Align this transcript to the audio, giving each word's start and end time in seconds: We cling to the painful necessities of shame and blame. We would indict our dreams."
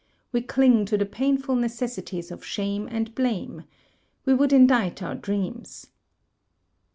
We 0.31 0.41
cling 0.41 0.85
to 0.85 0.97
the 0.97 1.05
painful 1.05 1.55
necessities 1.55 2.31
of 2.31 2.43
shame 2.43 2.87
and 2.89 3.13
blame. 3.13 3.65
We 4.25 4.33
would 4.33 4.51
indict 4.51 5.03
our 5.03 5.13
dreams." 5.13 5.89